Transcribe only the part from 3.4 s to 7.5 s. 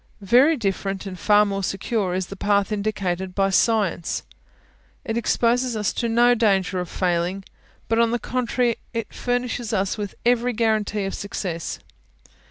SCIENCE; it exposes us to no danger of failing,